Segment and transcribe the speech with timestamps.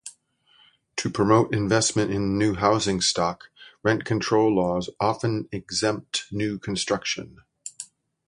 [0.95, 3.51] To promote investment in new housing stock,
[3.83, 7.41] rent control laws often exempt new construction.